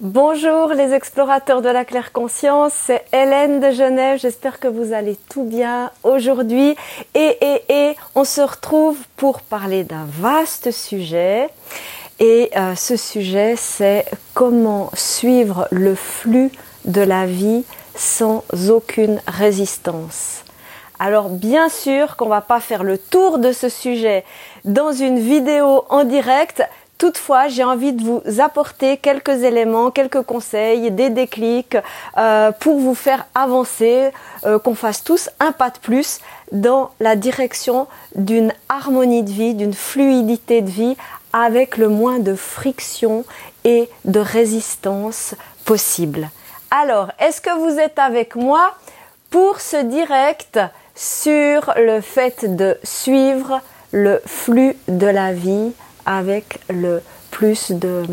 [0.00, 5.16] Bonjour les explorateurs de la claire conscience, c'est Hélène de Genève, j'espère que vous allez
[5.28, 6.74] tout bien aujourd'hui.
[7.14, 11.48] Et, et, et on se retrouve pour parler d'un vaste sujet.
[12.18, 14.04] Et euh, ce sujet c'est
[14.34, 16.50] comment suivre le flux
[16.86, 17.64] de la vie
[17.94, 20.42] sans aucune résistance.
[20.98, 24.24] Alors bien sûr qu'on va pas faire le tour de ce sujet
[24.64, 26.64] dans une vidéo en direct,
[26.98, 31.76] Toutefois, j'ai envie de vous apporter quelques éléments, quelques conseils, des déclics
[32.16, 34.10] euh, pour vous faire avancer,
[34.46, 36.20] euh, qu'on fasse tous un pas de plus
[36.52, 40.96] dans la direction d'une harmonie de vie, d'une fluidité de vie
[41.32, 43.24] avec le moins de friction
[43.64, 45.34] et de résistance
[45.64, 46.30] possible.
[46.70, 48.72] Alors, est-ce que vous êtes avec moi
[49.30, 50.60] pour ce direct
[50.94, 55.72] sur le fait de suivre le flux de la vie
[56.06, 58.04] avec le plus de,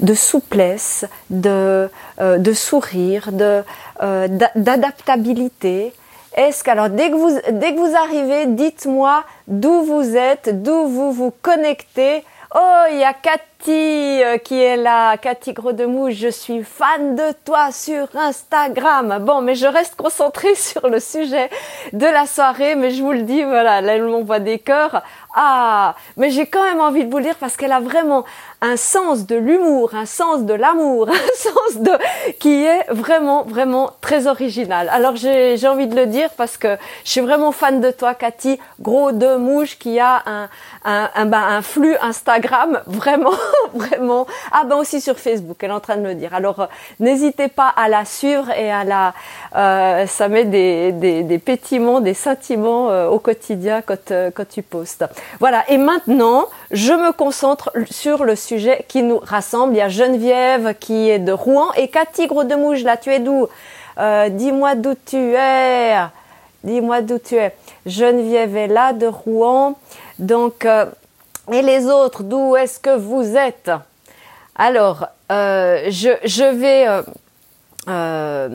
[0.00, 1.88] de souplesse, de,
[2.20, 5.94] euh, de sourire, euh, d'adaptabilité.
[6.34, 10.86] Est-ce que alors dès que vous dès que vous arrivez, dites-moi d'où vous êtes, d'où
[10.86, 12.22] vous vous connectez.
[12.54, 17.32] Oh, il y a Cathy euh, qui est là, Cathy Gros-de-Mouche, je suis fan de
[17.44, 19.18] toi sur Instagram.
[19.20, 21.50] Bon, mais je reste concentrée sur le sujet
[21.92, 25.02] de la soirée, mais je vous le dis, voilà, là, on voit des cœurs.
[25.38, 28.24] Ah, mais j'ai quand même envie de vous le dire parce qu'elle a vraiment
[28.62, 31.92] un sens de l'humour, un sens de l'amour, un sens de
[32.40, 34.88] qui est vraiment vraiment très original.
[34.90, 38.58] Alors j'ai envie de le dire parce que je suis vraiment fan de toi, Cathy,
[38.80, 40.48] gros de mouche qui a un
[40.86, 43.34] un, un, ben, un flux Instagram vraiment
[43.74, 44.26] vraiment.
[44.52, 46.32] Ah ben aussi sur Facebook, elle est en train de me dire.
[46.32, 46.66] Alors euh,
[46.98, 49.12] n'hésitez pas à la suivre et à la
[49.54, 54.62] euh, ça met des, des, des pétillements, des sentiments euh, au quotidien quand quand tu
[54.62, 55.04] postes.
[55.40, 59.74] Voilà, et maintenant, je me concentre sur le sujet qui nous rassemble.
[59.74, 63.48] Il y a Geneviève qui est de Rouen et Cathy Gros-de-Mouche, là, tu es d'où?
[63.98, 65.94] Euh, Dis-moi d'où tu es.
[66.64, 67.54] Dis-moi d'où tu es.
[67.84, 69.74] Geneviève est là de Rouen.
[70.18, 70.86] Donc, euh,
[71.52, 73.70] et les autres, d'où est-ce que vous êtes?
[74.56, 76.86] Alors, euh, je, je vais...
[77.88, 78.48] Euh,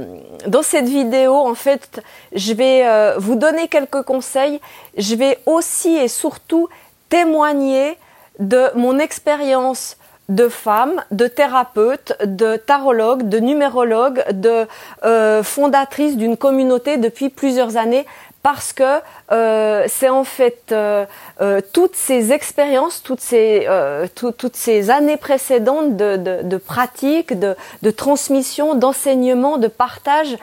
[0.47, 2.01] dans cette vidéo, en fait,
[2.33, 4.59] je vais euh, vous donner quelques conseils.
[4.97, 6.67] Je vais aussi et surtout
[7.09, 7.97] témoigner
[8.39, 9.97] de mon expérience
[10.29, 14.65] de femme, de thérapeute, de tarologue, de numérologue, de
[15.03, 18.05] euh, fondatrice d'une communauté depuis plusieurs années
[18.43, 21.05] parce que euh, c'est en fait euh,
[21.41, 23.67] euh, toutes ces expériences, toutes ces,
[24.15, 30.37] toutes ces années précédentes de, de, de pratique, de, de transmission, d'enseignement, de partage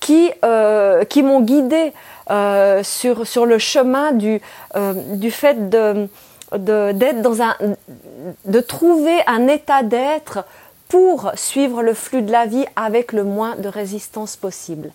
[0.00, 0.30] qui,
[1.08, 1.92] qui m'ont guidée
[2.82, 4.40] sur, sur le chemin du,
[4.74, 6.08] du fait de
[6.54, 7.56] d'être dans un
[8.44, 10.44] de trouver un état d'être
[10.88, 14.90] pour suivre le flux de la vie avec le moins de résistance possible.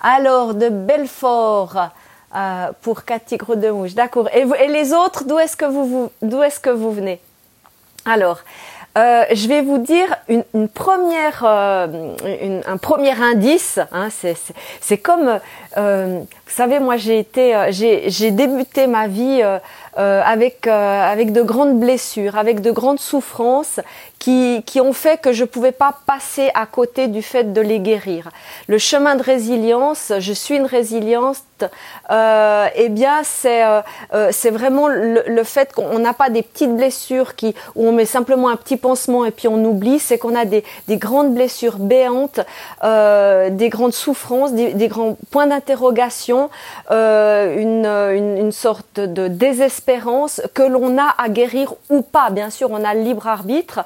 [0.00, 1.90] Alors, de Belfort
[2.34, 3.94] euh, pour Cathy Grodemouche.
[3.94, 4.28] D'accord.
[4.34, 7.20] Et, et, les autres, d'où est-ce que vous, venez?
[8.04, 8.38] Alors,
[8.96, 12.14] euh, je vais vous dire une, première, euh,
[12.66, 13.78] un premier indice.
[13.92, 14.08] Hein,
[14.80, 15.40] c'est, comme,
[15.76, 19.42] euh, vous savez, moi j'ai été, j'ai, débuté ma vie
[19.96, 23.80] avec avec de grandes blessures, avec de grandes souffrances
[24.18, 27.80] qui qui ont fait que je pouvais pas passer à côté du fait de les
[27.80, 28.30] guérir.
[28.66, 31.42] Le chemin de résilience, je suis une résilience.
[32.12, 33.80] Euh, eh bien, c'est euh,
[34.14, 38.04] euh, c'est vraiment le, fait qu'on n'a pas des petites blessures qui où on met
[38.04, 39.98] simplement un petit pansement et puis on oublie.
[39.98, 42.40] C'est qu'on a des des grandes blessures béantes,
[42.82, 46.50] des grandes souffrances, des, des grands points d'interrogation,
[46.90, 49.78] une, une une sorte de désespoir
[50.54, 52.30] que l'on a à guérir ou pas.
[52.30, 53.80] Bien sûr, on a le libre arbitre.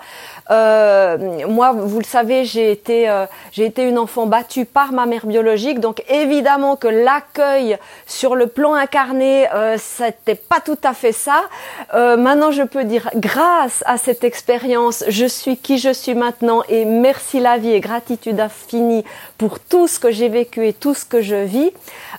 [0.51, 5.07] Euh, moi, vous le savez, j'ai été, euh, j'ai été une enfant battue par ma
[5.07, 10.95] mère biologique, donc évidemment que l'accueil sur le plan incarné, euh, c'était pas tout à
[10.95, 11.43] fait ça.
[11.95, 16.63] Euh, maintenant, je peux dire, grâce à cette expérience, je suis qui je suis maintenant,
[16.69, 19.05] et merci la vie et gratitude infinie
[19.39, 21.73] pour tout ce que j'ai vécu et tout ce que je vis.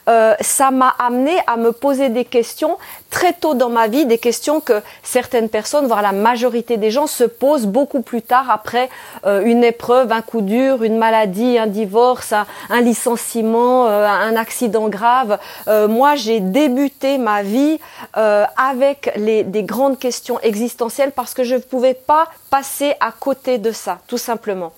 [0.10, 2.78] Euh, ça m'a amené à me poser des questions
[3.10, 7.08] très tôt dans ma vie, des questions que certaines personnes, voire la majorité des gens,
[7.08, 8.90] se posent beaucoup plus tard après
[9.26, 14.36] euh, une épreuve, un coup dur, une maladie, un divorce, un, un licenciement, euh, un
[14.36, 15.38] accident grave.
[15.68, 17.80] Euh, moi, j'ai débuté ma vie
[18.14, 23.58] avec les, des grandes questions existentielles parce que je ne pouvais pas passer à côté
[23.58, 24.72] de ça, tout simplement.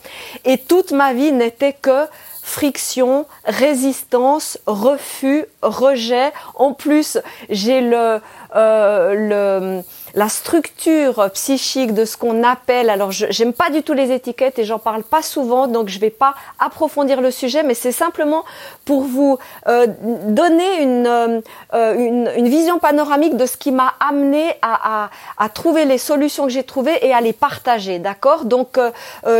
[0.45, 2.07] Et toute ma vie n'était que
[2.45, 6.31] friction, résistance, refus, rejet.
[6.53, 7.17] En plus,
[7.49, 8.21] j'ai le,
[8.55, 9.81] euh, le
[10.15, 12.89] la structure psychique de ce qu'on appelle.
[12.89, 15.99] Alors, je j'aime pas du tout les étiquettes et j'en parle pas souvent, donc je
[15.99, 18.45] vais pas approfondir le sujet, mais c'est simplement
[18.85, 19.87] pour vous euh,
[20.27, 25.85] donner une, euh, une, une vision panoramique de ce qui m'a amené à, à, trouver
[25.85, 28.45] les solutions que j'ai trouvées et à les partager, d'accord?
[28.45, 28.91] Donc, euh,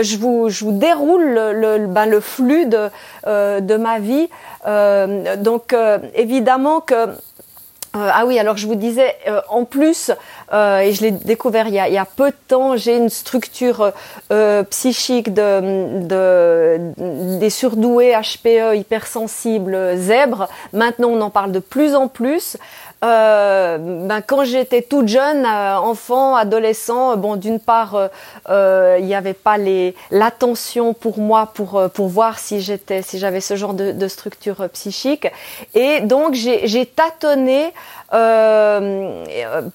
[0.04, 2.90] je vous je vous déroule le, le, ben, le flux de
[3.26, 4.28] de ma vie.
[5.38, 5.76] donc,
[6.14, 7.08] évidemment que
[7.96, 10.12] euh, ah oui, alors je vous disais, euh, en plus,
[10.52, 13.94] euh, et je l'ai découvert il y, a, peu de temps, j'ai une structure
[14.70, 20.50] psychique de, de, des surdoués HPE hypersensibles zèbres.
[20.74, 22.58] Maintenant, on en parle de plus en plus.
[23.04, 28.10] Euh, ben, quand j'étais toute jeune, euh, enfant, adolescent, bon, d'une part,
[28.50, 29.58] euh, il n'y avait pas
[30.12, 34.70] l'attention pour moi pour pour voir si j'étais, si j'avais ce genre de, de structure
[34.70, 35.28] psychique,
[35.74, 37.74] et donc j'ai tâtonné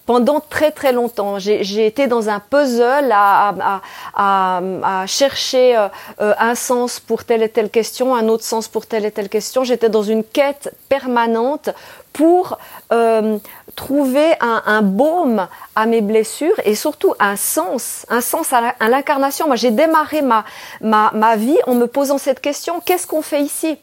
[0.07, 1.39] pendant très très longtemps.
[1.39, 3.81] J'ai été dans un puzzle à, à,
[4.15, 4.61] à,
[5.03, 5.77] à chercher
[6.19, 9.63] un sens pour telle et telle question, un autre sens pour telle et telle question.
[9.63, 11.71] J'étais dans une quête permanente
[12.13, 12.59] pour
[12.93, 13.39] euh,
[13.77, 15.47] trouver un, baume
[15.77, 19.47] à mes blessures et surtout un sens, un sens à l'incarnation.
[19.47, 20.45] Moi, j'ai démarré ma,
[20.81, 23.79] ma, ma vie en me posant cette question, qu'est-ce qu'on fait ici?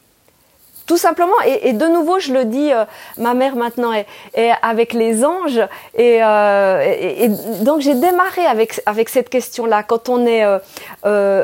[0.86, 2.84] Tout simplement, et, de nouveau, je le dis, euh,
[3.18, 5.60] ma mère maintenant est, est, avec les anges,
[5.94, 7.28] et, euh, et, et
[7.60, 9.82] donc j'ai démarré avec, avec cette question-là.
[9.82, 10.44] Quand on est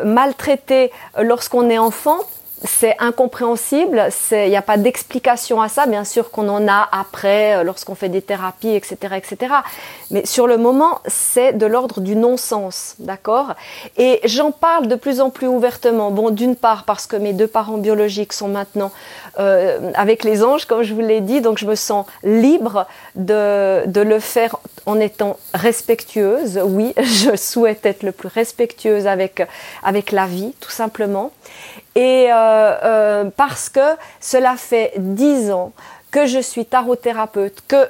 [0.04, 2.20] maltraité lorsqu'on est enfant,
[2.64, 7.56] c'est incompréhensible, il n'y a pas d'explication à ça, bien sûr qu'on en a après,
[7.56, 9.54] euh, lorsqu'on fait des thérapies, etc., etc.
[10.10, 13.54] Mais sur le moment, c'est de l'ordre du non-sens, d'accord?
[13.96, 16.10] Et j'en parle de plus en plus ouvertement.
[16.10, 18.92] Bon, d'une part parce que mes deux parents biologiques sont maintenant
[19.38, 23.86] euh, avec les anges, comme je vous l'ai dit, donc je me sens libre de,
[23.86, 26.60] de le faire en étant respectueuse.
[26.64, 29.46] Oui, je souhaite être le plus respectueuse avec,
[29.82, 31.32] avec la vie, tout simplement
[31.94, 35.72] et euh, euh, parce que cela fait dix ans
[36.14, 37.88] que je suis tarot-thérapeute, que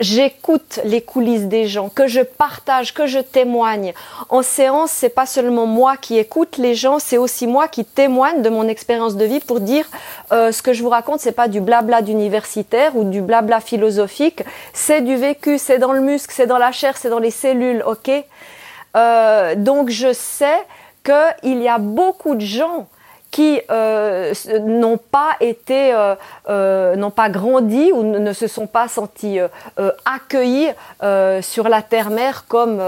[0.00, 3.92] j'écoute les coulisses des gens, que je partage, que je témoigne.
[4.30, 8.40] En séance, c'est pas seulement moi qui écoute les gens, c'est aussi moi qui témoigne
[8.40, 9.84] de mon expérience de vie pour dire
[10.32, 14.44] euh, ce que je vous raconte, c'est pas du blabla d'universitaire ou du blabla philosophique,
[14.72, 17.82] c'est du vécu, c'est dans le muscle, c'est dans la chair, c'est dans les cellules,
[17.86, 18.10] ok?
[18.96, 20.58] Euh, Donc je sais
[21.04, 22.88] qu'il y a beaucoup de gens
[23.30, 26.14] qui euh, n'ont pas été, euh,
[26.48, 29.38] euh, n'ont pas grandi ou ne se sont pas sentis
[30.04, 30.70] accueillis
[31.42, 32.82] sur la terre-mère comme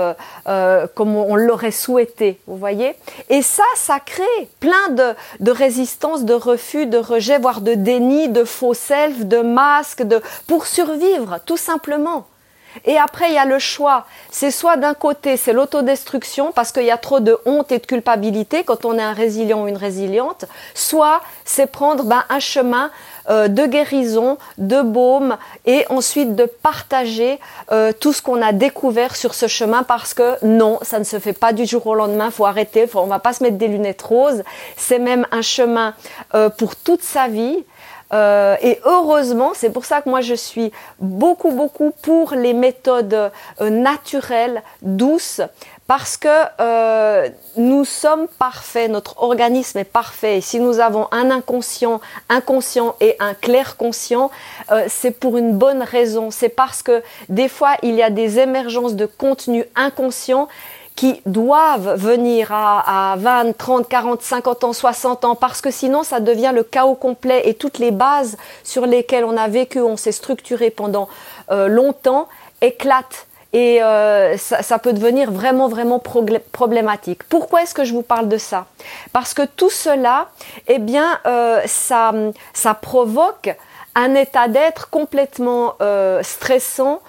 [0.95, 2.95] comme on l'aurait souhaité, vous voyez.
[3.29, 4.25] Et ça, ça crée
[4.61, 9.41] plein de, de résistance, de refus, de rejet, voire de déni, de faux self, de
[9.41, 12.27] masques, de pour survivre, tout simplement.
[12.85, 14.07] Et après, il y a le choix.
[14.31, 17.87] C'est soit d'un côté, c'est l'autodestruction parce qu'il y a trop de honte et de
[17.87, 20.45] culpabilité quand on est un résilient ou une résiliente,
[20.75, 22.91] soit c'est prendre ben, un chemin
[23.29, 25.37] euh, de guérison, de baume
[25.67, 27.39] et ensuite de partager
[27.71, 31.19] euh, tout ce qu'on a découvert sur ce chemin parce que non, ça ne se
[31.19, 33.69] fait pas du jour au lendemain, faut arrêter, faut, on va pas se mettre des
[33.69, 34.43] lunettes roses.
[34.77, 35.95] C'est même un chemin
[36.35, 37.65] euh, pour toute sa vie.
[38.13, 43.31] Euh, et heureusement, c'est pour ça que moi je suis beaucoup, beaucoup pour les méthodes
[43.61, 45.41] euh, naturelles, douces,
[45.91, 46.29] parce que
[46.61, 50.41] euh, nous sommes parfaits, notre organisme est parfait.
[50.41, 54.31] Si nous avons un inconscient, inconscient et un clair conscient,
[54.71, 56.31] euh, c'est pour une bonne raison.
[56.31, 60.47] C'est parce que des fois il y a des émergences de contenu inconscient
[61.01, 66.03] qui doivent venir à, à 20, 30, 40, 50 ans, 60 ans, parce que sinon
[66.03, 69.97] ça devient le chaos complet et toutes les bases sur lesquelles on a vécu, on
[69.97, 71.09] s'est structuré pendant
[71.51, 72.29] euh, longtemps,
[72.61, 76.01] éclatent et euh, ça, peut devenir vraiment vraiment
[76.53, 77.25] problématique.
[77.31, 78.67] Pourquoi est-ce que je vous parle de ça?
[79.15, 80.29] Parce que tout cela,
[80.69, 82.13] eh bien, euh, ça,
[82.53, 83.57] ça provoque
[83.95, 85.77] un état d'être complètement
[86.21, 87.01] stressant,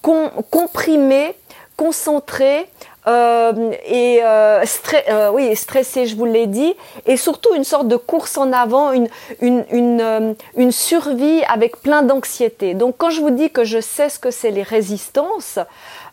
[0.00, 1.34] comprimé,
[1.76, 2.68] concentré,
[3.08, 4.64] euh, et euh,
[5.08, 6.74] euh, oui, stressé, je vous l'ai dit,
[7.06, 9.08] et surtout une sorte de course en avant, une,
[9.40, 12.74] une, une, euh, une survie avec plein d'anxiété.
[12.74, 15.58] Donc quand je vous dis que je sais ce que c'est les résistances,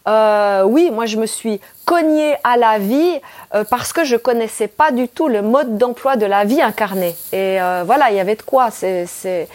[0.08, 3.20] euh, oui, moi je me suis cognée à la vie
[3.70, 7.16] parce que je connaissais pas du tout le mode d'emploi de la vie incarnée.
[7.34, 8.70] Et voilà, il y avait de quoi.
[8.72, 9.48] C'était,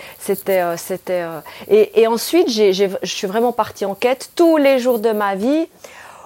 [0.77, 1.25] c'était.
[1.69, 5.37] Et, et, ensuite, j'ai, je suis vraiment partie en quête tous les jours de ma
[5.37, 5.69] vie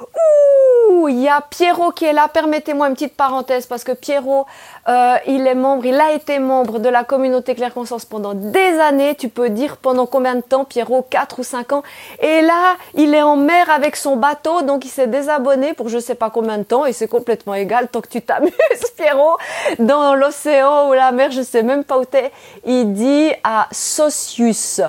[0.00, 2.28] Ouh, il y a Pierrot qui est là.
[2.28, 4.47] Permettez-moi une petite parenthèse parce que Pierrot,
[4.88, 8.78] euh, il est membre, il a été membre de la communauté Claire Conscience pendant des
[8.78, 9.14] années.
[9.14, 11.07] Tu peux dire pendant combien de temps, Pierrot?
[11.09, 11.83] 4 ou 5 ans?
[12.21, 15.99] Et là, il est en mer avec son bateau, donc il s'est désabonné pour je
[15.99, 18.52] sais pas combien de temps et c'est complètement égal tant que tu t'amuses,
[18.97, 19.37] Pierrot,
[19.78, 22.31] dans l'océan ou la mer, je sais même pas où t'es.
[22.64, 24.81] Il dit à Socius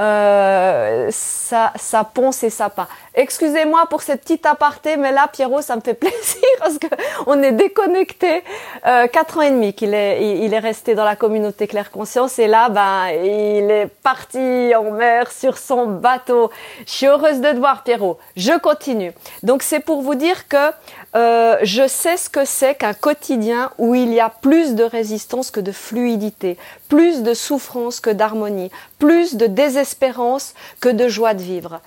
[0.00, 2.70] euh, ça, ça ponce et ça
[3.14, 6.86] Excusez-moi pour cette petite aparté, mais là, Pierrot, ça me fait plaisir parce que
[7.26, 8.42] on est déconnecté.
[8.86, 12.38] Euh, quatre ans et demi qu'il est, il, est resté dans la communauté Claire Conscience
[12.38, 16.50] et là, ben, il est parti en mer sur son bateau.
[16.86, 18.18] Je suis heureuse de te voir, Pierrot.
[18.36, 19.12] Je continue.
[19.42, 20.70] Donc, c'est pour vous dire que
[21.16, 25.50] euh, je sais ce que c'est qu'un quotidien où il y a plus de résistance
[25.50, 26.56] que de fluidité,
[26.88, 31.80] plus de souffrance que d'harmonie, plus de désespérance que de joie de vivre.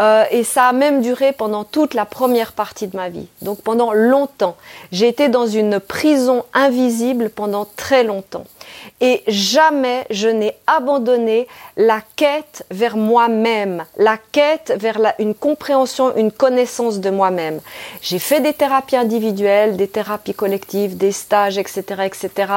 [0.00, 3.26] Euh, et ça a même duré pendant toute la première partie de ma vie.
[3.42, 4.56] Donc pendant longtemps.
[4.90, 8.44] J'ai été dans une prison invisible pendant très longtemps.
[9.00, 11.46] Et jamais je n'ai abandonné
[11.76, 17.60] la quête vers moi-même, la quête vers une compréhension, une connaissance de moi-même.
[18.00, 22.52] J'ai fait des thérapies individuelles, des thérapies collectives, des stages, etc., etc.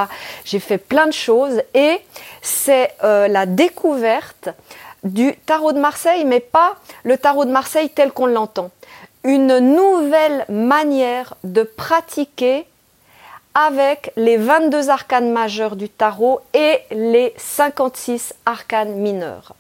[0.46, 1.98] J'ai fait plein de choses et
[2.42, 4.50] c'est euh, la découverte
[5.06, 8.72] du tarot de Marseille, mais pas le tarot de Marseille tel qu'on l'entend.
[9.24, 12.66] Une nouvelle manière de pratiquer
[13.54, 19.54] avec les 22 arcanes majeurs du tarot et les 56 arcanes mineurs.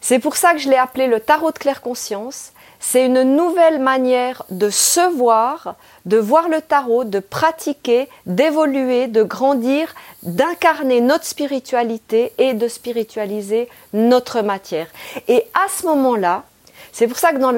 [0.00, 2.52] C'est pour ça que je l'ai appelé le tarot de claire conscience.
[2.80, 5.74] C'est une nouvelle manière de se voir,
[6.06, 13.68] de voir le tarot, de pratiquer, d'évoluer, de grandir, d'incarner notre spiritualité et de spiritualiser
[13.92, 14.86] notre matière.
[15.26, 16.44] Et à ce moment-là,
[16.92, 17.52] c'est pour ça que dans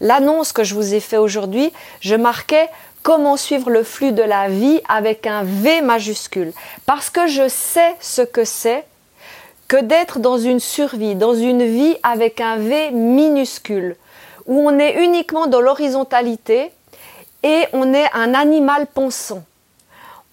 [0.00, 2.68] l'annonce que je vous ai fait aujourd'hui, je marquais
[3.02, 6.52] comment suivre le flux de la vie avec un V majuscule.
[6.86, 8.84] Parce que je sais ce que c'est
[9.70, 13.94] que d'être dans une survie, dans une vie avec un V minuscule,
[14.46, 16.72] où on est uniquement dans l'horizontalité
[17.44, 19.44] et on est un animal pensant.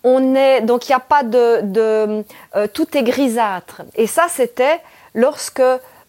[0.03, 2.24] On est donc il n'y a pas de, de
[2.56, 3.84] euh, tout est grisâtre.
[3.94, 4.82] Et ça c'était
[5.13, 5.62] lorsque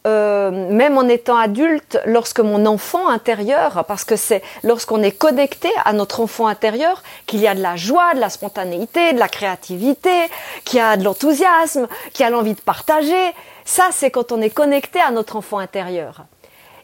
[0.07, 5.69] euh, même en étant adulte, lorsque mon enfant intérieur, parce que c'est lorsqu'on est connecté
[5.85, 9.29] à notre enfant intérieur, qu'il y a de la joie, de la spontanéité, de la
[9.29, 10.29] créativité,
[10.65, 13.35] qu'il y a de l'enthousiasme, qu'il y a l'envie de partager.
[13.65, 16.25] Ça, c'est quand on est connecté à notre enfant intérieur.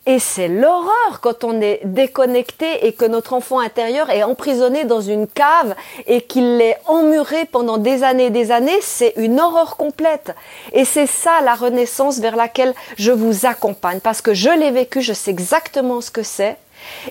[0.07, 5.01] Et c'est l'horreur quand on est déconnecté et que notre enfant intérieur est emprisonné dans
[5.01, 5.75] une cave
[6.07, 8.79] et qu'il est emmuré pendant des années et des années.
[8.83, 10.35] C'est une horreur complète.
[10.73, 15.01] Et c'est ça la renaissance vers laquelle je vous accompagne parce que je l'ai vécu,
[15.01, 16.59] je sais exactement ce que c'est.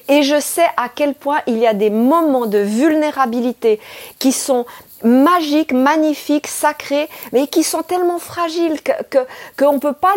[0.07, 3.79] Et je sais à quel point il y a des moments de vulnérabilité
[4.19, 4.67] qui sont
[5.03, 9.19] magiques, magnifiques, sacrés, mais qui sont tellement fragiles que
[9.57, 10.13] qu'on ne peut pas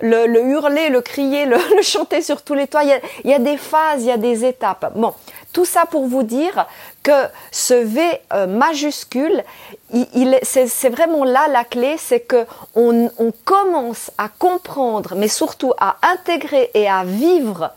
[0.00, 2.82] le, le, hurler, le crier, le, chanter sur tous les toits.
[2.82, 4.92] Il y, a, il y, a, des phases, il y a des étapes.
[4.96, 5.14] Bon,
[5.52, 6.66] tout ça pour vous dire
[7.02, 9.44] que ce V euh, majuscule,
[9.92, 15.72] il, c'est vraiment là la clé, c'est que on, on commence à comprendre, mais surtout
[15.78, 17.70] à intégrer et à vivre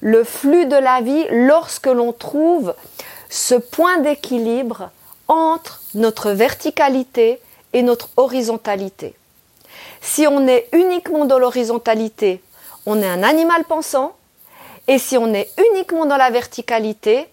[0.00, 2.74] le flux de la vie lorsque l'on trouve
[3.30, 4.90] ce point d'équilibre
[5.28, 7.40] entre notre verticalité
[7.72, 9.14] et notre horizontalité.
[10.00, 12.42] Si on est uniquement dans l'horizontalité,
[12.86, 14.14] on est un animal pensant,
[14.86, 17.26] et si on est uniquement dans la verticalité,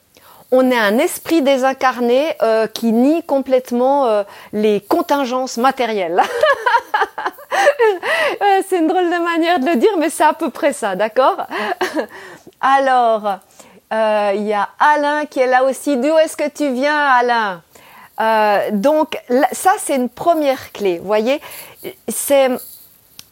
[0.51, 6.21] on est un esprit désincarné euh, qui nie complètement euh, les contingences matérielles.
[8.67, 11.37] c'est une drôle de manière de le dire, mais c'est à peu près ça, d'accord?
[12.61, 13.39] Alors,
[13.93, 15.97] euh, il y a Alain qui est là aussi.
[15.97, 17.61] D'où est-ce que tu viens, Alain?
[18.21, 19.17] Euh, donc
[19.51, 20.99] ça c'est une première clé.
[21.03, 21.41] Voyez,
[22.07, 22.49] c'est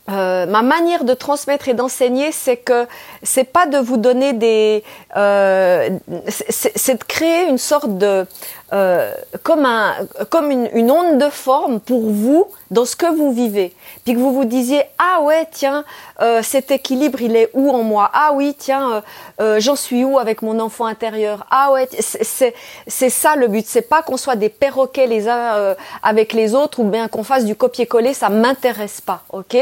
[0.09, 2.87] euh, ma manière de transmettre et d'enseigner, c'est que
[3.21, 4.83] c'est pas de vous donner des,
[5.15, 5.89] euh,
[6.29, 8.25] c'est de créer une sorte de,
[8.73, 9.11] euh,
[9.43, 9.95] comme un,
[10.29, 13.73] comme une, une, onde de forme pour vous dans ce que vous vivez,
[14.03, 15.83] puis que vous vous disiez ah ouais tiens
[16.21, 19.01] euh, cet équilibre il est où en moi ah oui tiens euh,
[19.41, 22.53] euh, j'en suis où avec mon enfant intérieur ah ouais c'est
[22.87, 26.79] c'est ça le but c'est pas qu'on soit des perroquets les uns avec les autres
[26.79, 29.57] ou bien qu'on fasse du copier-coller ça m'intéresse pas ok?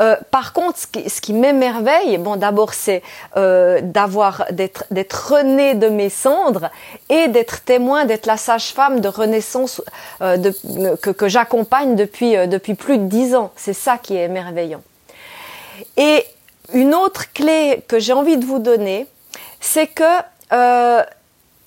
[0.00, 3.02] Euh, par contre, ce qui, m'émerveille, bon, d'abord, c'est
[3.36, 5.32] euh, d'avoir d'être d'être
[5.74, 6.70] de mes cendres
[7.08, 9.82] et d'être témoin, d'être la sage-femme de renaissance
[10.20, 10.52] euh,
[11.00, 13.52] que, j'accompagne depuis plus de dix ans.
[13.56, 14.82] C'est ça qui est émerveillant.
[15.96, 16.24] Et
[16.72, 19.06] une autre clé que j'ai envie de vous donner,
[19.60, 21.02] c'est que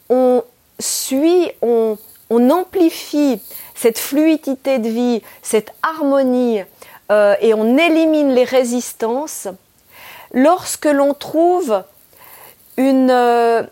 [0.09, 0.43] on
[0.79, 1.97] suit, on,
[2.29, 3.39] amplifie
[3.75, 6.61] cette fluidité de vie, cette harmonie,
[7.11, 9.47] euh, et on élimine les résistances
[10.33, 11.83] lorsque l'on trouve
[12.77, 13.63] une, euh,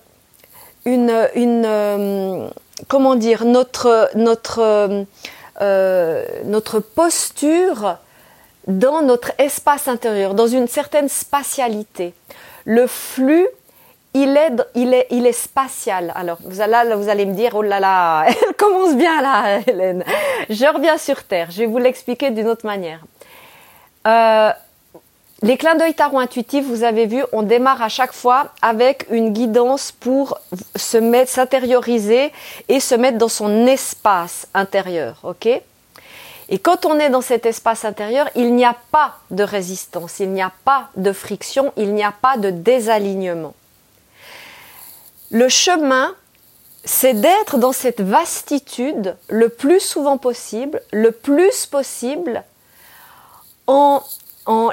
[0.86, 2.50] une, une euh,
[2.88, 5.06] comment dire, notre, notre,
[6.46, 7.98] notre posture
[8.68, 12.14] dans notre espace intérieur, dans une certaine spatialité.
[12.66, 13.48] Le flux,
[14.14, 16.14] il est, il est, il est spatial.
[16.16, 20.04] Alors, vous allez, vous allez me dire, oh là là, elle commence bien là, Hélène.
[20.50, 21.50] Je reviens sur Terre.
[21.52, 23.00] Je vais vous l'expliquer d'une autre manière.
[24.08, 24.52] Euh,
[25.42, 29.34] les clins d'œil tarot intuitifs, vous avez vu, on démarre à chaque fois avec une
[29.34, 30.40] guidance pour
[30.76, 32.32] se mettre, s'intérioriser
[32.70, 35.50] et se mettre dans son espace intérieur, ok?
[36.50, 40.30] Et quand on est dans cet espace intérieur, il n'y a pas de résistance, il
[40.30, 43.54] n'y a pas de friction, il n'y a pas de désalignement.
[45.32, 46.14] Le chemin,
[46.86, 52.44] c'est d'être dans cette vastitude le plus souvent possible, le plus possible,
[53.68, 54.02] en
[54.46, 54.72] en,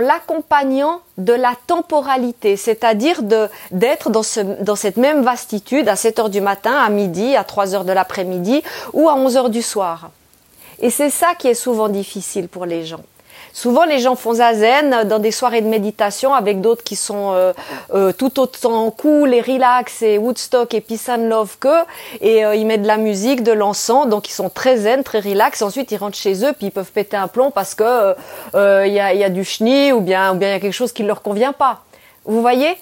[0.00, 3.22] l'accompagnant de la temporalité, c'est-à-dire
[3.70, 4.22] d'être dans,
[4.60, 7.92] dans cette même vastitude à 7 heures du matin, à midi, à 3 heures de
[7.92, 10.10] l'après-midi ou à 11 heures du soir.
[10.80, 13.02] Et c'est ça qui est souvent difficile pour les gens.
[13.52, 17.52] Souvent, les gens font zazen dans des soirées de méditation avec d'autres qui sont euh,
[17.92, 21.84] euh, tout autant cool et relax et Woodstock et peace and love que
[22.20, 25.20] et euh, ils mettent de la musique, de l'encens, donc ils sont très zen, très
[25.20, 25.62] relax.
[25.62, 28.14] Ensuite, ils rentrent chez eux puis ils peuvent péter un plomb parce que
[28.54, 30.72] il y a, y, a, du chenille ou bien ou bien il y a quelque
[30.72, 31.80] chose qui leur convient pas.
[32.24, 32.76] Vous voyez?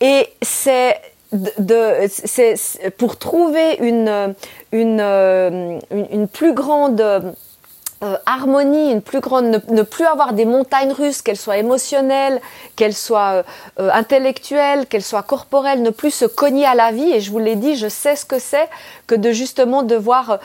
[0.00, 0.96] Et c'est
[1.32, 2.56] de, c'est
[2.96, 4.34] pour trouver une,
[4.72, 7.34] une, une plus grande
[8.02, 12.40] euh, harmonie, une plus grande, ne, plus avoir des montagnes russes, qu'elles soient émotionnelles,
[12.76, 13.42] qu'elles soient euh,
[13.78, 17.12] euh, intellectuelles, qu'elles soient corporelles, ne plus se cogner à la vie.
[17.12, 18.68] Et je vous l'ai dit, je sais ce que c'est
[19.06, 20.38] que de justement devoir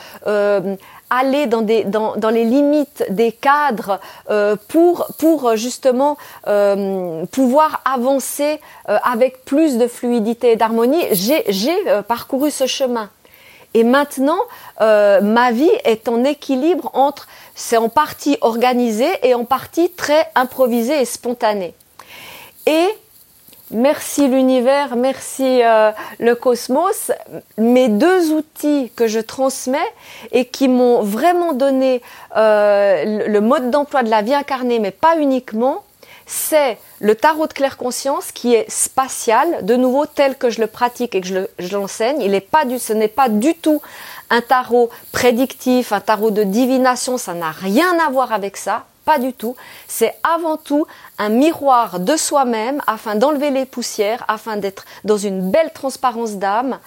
[1.10, 4.00] aller dans, les limites des cadres
[4.68, 6.18] pour justement
[7.32, 11.04] pouvoir avancer avec plus de fluidité et d'harmonie.
[11.14, 11.74] J'ai
[12.08, 13.10] parcouru ce chemin.
[13.74, 14.40] Et maintenant,
[14.80, 17.28] ma vie est en équilibre entre
[17.60, 21.74] c'est en partie organisé et en partie très improvisé et spontané.
[22.66, 22.88] Et
[23.72, 27.12] merci l'univers, merci euh, le cosmos,
[27.58, 29.78] mes deux outils que je transmets
[30.32, 32.02] et qui m'ont vraiment donné
[32.38, 35.84] euh, le mode d'emploi de la vie incarnée, mais pas uniquement,
[36.30, 40.68] c'est le tarot de claire conscience qui est spatial, de nouveau tel que je le
[40.68, 42.20] pratique et que je l'enseigne.
[42.20, 43.82] Ce n'est pas du tout
[44.30, 49.18] un tarot prédictif, un tarot de divination, ça n'a rien à voir avec ça, pas
[49.18, 49.56] du tout.
[49.88, 50.86] C'est avant tout
[51.20, 56.80] un miroir de soi-même afin d'enlever les poussières, afin d'être dans une belle transparence d'âme.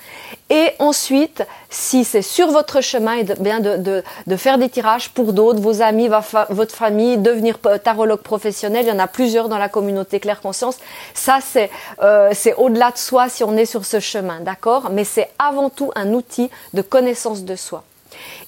[0.51, 4.03] Et ensuite, si c'est sur votre chemin, et de, bien de,
[4.37, 6.09] faire des tirages pour d'autres, vos amis,
[6.49, 8.87] votre famille, devenir tarologue professionnel.
[8.87, 10.79] Il y en a plusieurs dans la communauté Claire Conscience.
[11.15, 11.71] Ça, c'est
[12.03, 14.91] euh, au-delà de soi si on est sur ce chemin, d'accord?
[14.91, 17.85] Mais c'est avant tout un outil de connaissance de soi.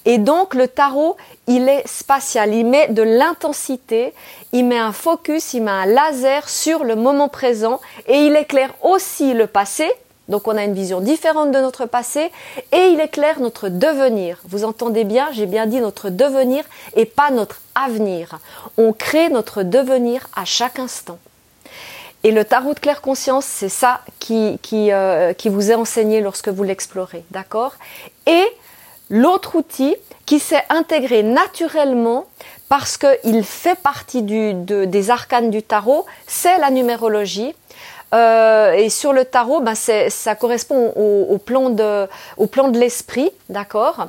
[0.05, 4.13] Et donc le tarot, il est spatial, il met de l'intensité,
[4.51, 8.73] il met un focus, il met un laser sur le moment présent et il éclaire
[8.81, 9.89] aussi le passé.
[10.27, 12.31] Donc on a une vision différente de notre passé
[12.71, 14.39] et il éclaire notre devenir.
[14.45, 16.63] Vous entendez bien, j'ai bien dit notre devenir
[16.95, 18.39] et pas notre avenir.
[18.77, 21.19] On crée notre devenir à chaque instant.
[22.23, 26.21] Et le tarot de claire conscience, c'est ça qui, qui, euh, qui vous est enseigné
[26.21, 27.73] lorsque vous l'explorez, d'accord?
[28.25, 28.43] Et
[29.09, 32.25] L'autre outil qui s'est intégré naturellement
[32.69, 37.53] parce qu'il fait partie des arcanes du tarot, c'est la numérologie.
[38.13, 43.31] Euh, et sur le tarot, ben ça correspond au, plan de, au plan de l'esprit,
[43.49, 44.07] d'accord?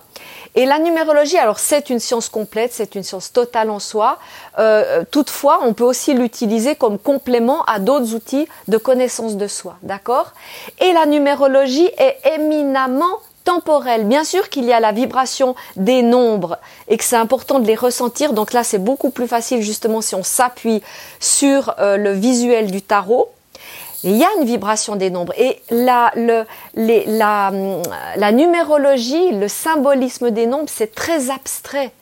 [0.54, 4.18] Et la numérologie, alors c'est une science complète, c'est une science totale en soi.
[4.59, 9.76] Euh, toutefois, on peut aussi l'utiliser comme complément à d'autres outils de connaissance de soi,
[9.82, 10.32] d'accord?
[10.80, 14.04] Et la numérologie est éminemment temporel.
[14.04, 17.76] Bien sûr qu'il y a la vibration des nombres et que c'est important de les
[17.76, 18.35] ressentir.
[18.35, 20.82] Donc là, c'est beaucoup plus facile justement si on s'appuie
[21.20, 23.30] sur euh, le visuel du tarot.
[24.02, 25.32] il y a une vibration des nombres.
[25.38, 27.52] Et la, la,
[28.16, 31.92] la numérologie, le symbolisme des nombres, c'est très abstrait.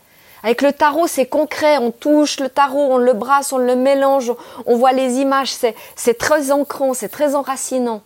[0.43, 1.79] Avec le tarot, c'est concret.
[1.79, 4.33] On touche le tarot, on le brasse, on le mélange,
[4.67, 5.53] on voit les images.
[5.97, 8.03] C'est très ancrant, c'est très enracinant.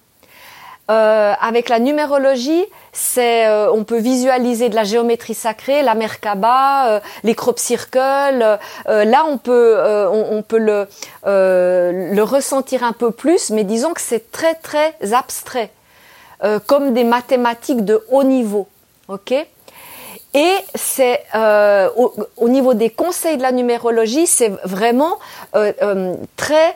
[0.90, 6.88] Euh, avec la numérologie, c'est euh, on peut visualiser de la géométrie sacrée, la Merkaba,
[6.88, 8.58] euh, les crop circles.
[8.86, 9.76] là, on peut
[10.10, 10.86] on, peut le
[11.24, 15.70] le ressentir un peu plus, mais disons que c'est très très abstrait,
[16.66, 18.66] comme des mathématiques de haut niveau.
[19.08, 19.34] Ok?
[20.34, 21.88] Et c'est euh,
[22.36, 25.18] au, niveau des conseils de la numérologie, c'est vraiment
[25.56, 26.74] euh, euh, très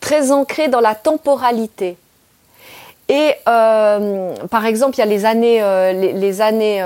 [0.00, 1.96] très ancré dans la temporalité.
[3.08, 5.60] Et par exemple, il y a les années
[5.94, 6.82] les, les années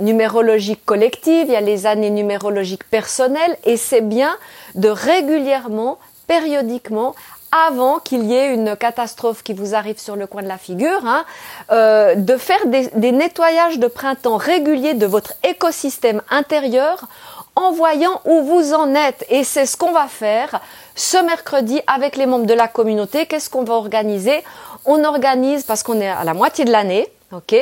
[0.00, 4.36] numérologiques collectives, il y a les années numérologiques personnelles, et c'est bien
[4.74, 7.14] de régulièrement, périodiquement,
[7.52, 11.00] avant qu'il y ait une catastrophe qui vous arrive sur le coin de la figure,
[11.04, 11.24] hein,
[11.70, 17.06] euh, de faire des, des, nettoyages de printemps réguliers de votre écosystème intérieur
[17.54, 19.24] en voyant où vous en êtes.
[19.30, 20.60] Et c'est ce qu'on va faire
[20.94, 23.26] ce mercredi avec les membres de la communauté.
[23.26, 24.44] Qu'est-ce qu'on va organiser
[24.86, 27.56] On organise, parce qu'on est à la moitié de l'année, ok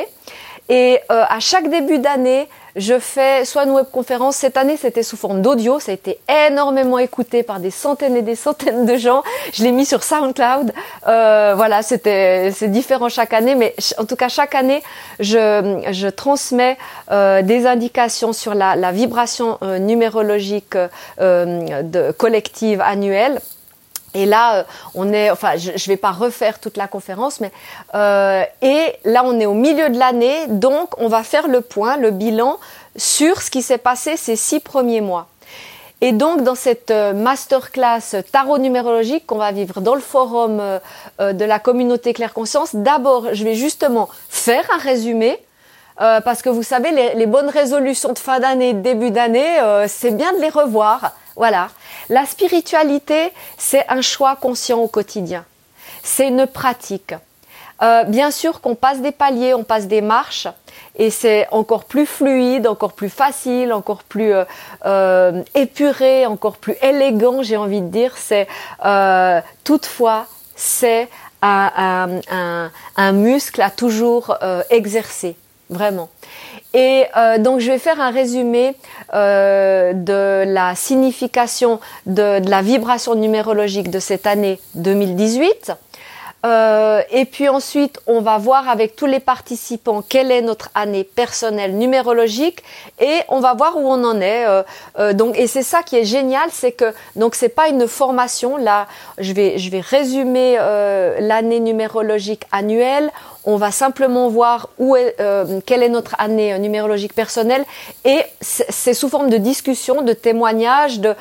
[0.67, 4.35] et euh, à chaque début d'année, je fais soit une webconférence.
[4.35, 5.79] Cette année, c'était sous forme d'audio.
[5.79, 9.23] Ça a été énormément écouté par des centaines et des centaines de gens.
[9.53, 10.73] Je l'ai mis sur SoundCloud.
[11.07, 14.81] Euh, voilà, c'était c'est différent chaque année, mais en tout cas chaque année,
[15.19, 16.77] je, je transmets
[17.11, 20.75] euh, des indications sur la, la vibration euh, numérologique
[21.21, 23.39] euh, de, collective annuelle.
[24.15, 24.63] Et là, euh,
[24.95, 27.51] on est, enfin, je ne vais pas refaire toute la conférence, mais
[27.93, 31.97] euh, et là, on est au milieu de l'année, donc on va faire le point,
[31.97, 32.57] le bilan
[32.95, 35.27] sur ce qui s'est passé ces six premiers mois.
[35.99, 40.61] Et donc, dans cette euh, masterclass tarot numérologique qu'on va vivre dans le forum
[41.19, 45.37] de la communauté Claire Conscience, d'abord, je vais justement faire un résumé.
[45.97, 50.31] parce que vous savez, les, les bonnes résolutions de fin d'année, début d'année, c'est bien
[50.33, 51.13] de les revoir.
[51.35, 51.69] Voilà.
[52.09, 55.45] La spiritualité, c'est un choix conscient au quotidien.
[56.03, 57.13] C'est une pratique.
[57.81, 60.47] Euh, bien sûr qu'on passe des paliers, on passe des marches,
[60.95, 64.45] et c'est encore plus fluide, encore plus facile, encore plus euh,
[64.85, 68.13] euh, épuré, encore plus élégant, j'ai envie de dire.
[68.15, 68.47] C'est
[69.63, 71.09] toutefois c'est
[71.41, 72.21] un,
[72.95, 74.37] un, muscle à toujours
[74.69, 75.35] exercer,
[75.69, 76.09] vraiment.
[76.75, 78.75] Et euh, donc je vais faire un résumé
[79.13, 85.71] euh, de la signification de, de, la vibration numérologique de cette année 2018.
[86.45, 91.03] Euh, et puis ensuite, on va voir avec tous les participants quelle est notre année
[91.03, 92.61] personnelle numérologique
[92.99, 94.45] et on va voir où on en est.
[94.45, 94.61] Euh,
[94.99, 98.57] euh, donc, et c'est ça qui est génial, c'est que donc c'est pas une formation.
[98.57, 100.57] Là, je vais je vais résumer
[101.19, 103.11] l'année numérologique annuelle.
[103.47, 105.15] On va simplement voir où est,
[105.65, 107.63] quelle est notre année numérologique personnelle
[108.03, 111.15] et c'est sous forme de discussion, de témoignages, de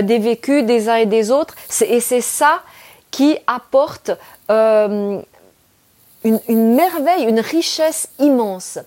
[0.00, 1.54] des vécus des uns et des autres.
[1.82, 2.60] Et c'est ça
[3.18, 4.12] qui apporte
[4.48, 5.20] euh,
[6.22, 8.78] une, merveille, une richesse immense.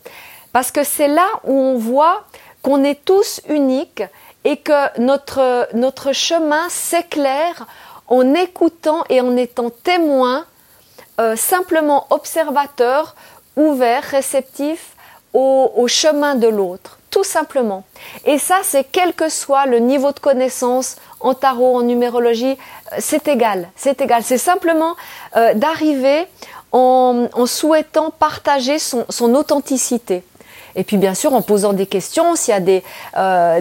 [0.53, 2.23] Parce que c'est là où on voit
[2.61, 4.03] qu'on est tous uniques
[4.45, 7.67] et que notre, chemin s'éclaire
[8.07, 10.45] en écoutant et en étant témoin,
[11.19, 13.15] euh, simplement observateur,
[13.57, 14.95] ouvert, réceptif
[15.33, 17.83] au chemin de l'autre, tout simplement.
[18.25, 22.57] Et ça, c'est quel que soit le niveau de connaissance en tarot, en numérologie,
[22.93, 24.23] euh, c'est égal, c'est égal.
[24.23, 24.95] C'est simplement
[25.35, 26.25] euh, d'arriver
[26.71, 30.23] en, souhaitant partager son, authenticité.
[30.73, 32.81] Et puis bien sûr en posant des questions, s'il y a des,
[33.17, 33.59] euh,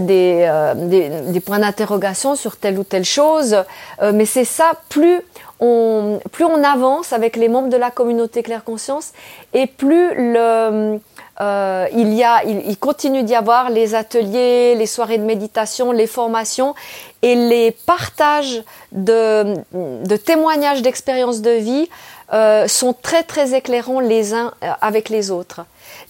[0.75, 3.57] des, points d'interrogation sur telle ou telle chose.
[4.01, 5.21] mais c'est ça, plus
[5.59, 9.13] on, plus on avance avec les membres de la communauté Claire Conscience
[9.55, 11.01] et plus le,
[11.41, 16.07] euh, il y a, il, continue d'y avoir les ateliers, les soirées de méditation, les
[16.07, 16.75] formations
[17.23, 21.89] et les partages de, de témoignages d'expériences de vie
[22.35, 25.63] euh, sont très très éclairants les uns euh, avec les autres.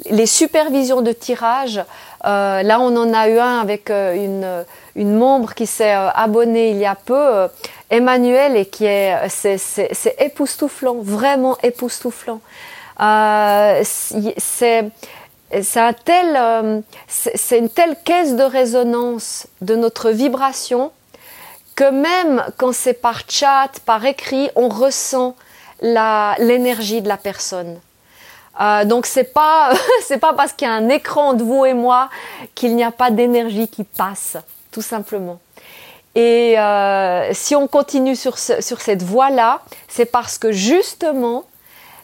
[0.09, 1.81] Les supervisions de tirage,
[2.25, 4.65] là on en a eu un avec une,
[4.97, 7.49] une membre qui s'est abonnée il y a peu,
[7.89, 12.41] Emmanuel, et qui est c'est époustouflant, vraiment époustouflant.
[12.99, 14.91] c'est
[15.51, 20.93] c'est un tel, euh, c'est une telle caisse de résonance de notre vibration
[21.75, 25.35] que même quand c'est par chat, par écrit, on ressent
[25.83, 27.81] l'énergie de la personne.
[28.61, 29.73] Euh, donc c'est pas
[30.05, 32.11] c'est pas parce qu'il y a un écran de vous et moi
[32.55, 34.37] qu'il n'y a pas d'énergie qui passe,
[34.71, 35.41] tout simplement.
[36.15, 41.45] Et euh, si on continue sur, sur cette voie-là, c'est parce que justement,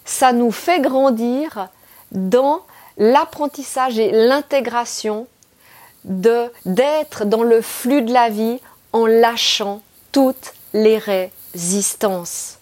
[0.05, 1.69] ça nous fait grandir
[2.13, 2.63] dans
[2.97, 5.27] l'apprentissage et l'intégration
[6.05, 8.61] d'être dans le flux de la vie
[8.93, 9.83] en lâchant
[10.13, 12.59] toutes les résistances.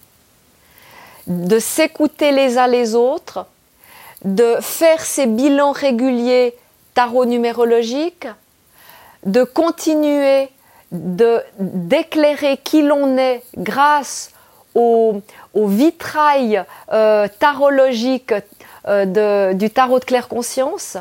[1.27, 3.47] de s'écouter les uns les autres,
[4.25, 6.55] de faire ces bilans réguliers
[6.93, 8.29] tarot numérologiques,
[9.25, 10.51] de continuer
[10.93, 14.31] de d'éclairer qui l'on est grâce
[15.55, 18.35] au, vitrail euh, tarologique
[18.87, 20.97] euh, du tarot de claire conscience,